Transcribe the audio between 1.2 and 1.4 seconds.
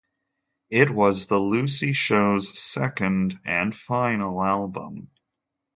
The